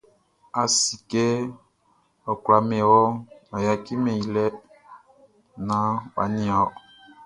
Nnɛn 0.03 0.49
nga 0.49 0.61
a 0.61 0.73
si 0.79 0.95
kɛ 1.11 1.23
ɔ 2.29 2.33
kwla 2.43 2.57
min 2.69 2.83
wɔʼn, 2.91 3.13
ɔ 3.55 3.57
yaciman 3.65 4.17
ɔ 4.21 4.25
lɛ 4.35 4.43
naan 5.67 5.93
ɔ 6.19 6.23
ɲin 6.33 6.51
ɔ. 6.63 6.65